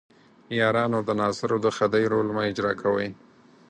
یارانو 0.59 0.99
د 1.07 1.09
ناصرو 1.19 1.57
د 1.65 1.67
خدۍ 1.77 2.03
رول 2.13 2.27
مه 2.35 2.41
اجراء 2.49 2.75
کوئ. 2.83 3.07